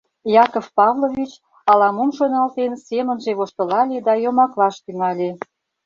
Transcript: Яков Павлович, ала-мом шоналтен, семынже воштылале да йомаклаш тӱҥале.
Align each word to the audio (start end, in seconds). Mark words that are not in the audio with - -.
Яков 0.43 0.65
Павлович, 0.79 1.31
ала-мом 1.69 2.09
шоналтен, 2.17 2.71
семынже 2.87 3.31
воштылале 3.39 3.97
да 4.07 4.13
йомаклаш 4.23 4.75
тӱҥале. 4.83 5.29